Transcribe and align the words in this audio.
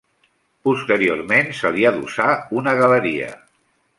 Posteriorment 0.67 1.51
se 1.59 1.71
li 1.77 1.85
adossà 1.91 2.27
una 2.63 2.75
galeria. 2.83 3.29